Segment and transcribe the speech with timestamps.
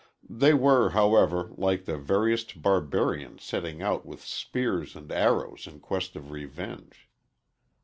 [0.31, 6.15] They were, however, like the veriest barbarians setting out with spears and arrows in quest
[6.15, 7.07] of revenge.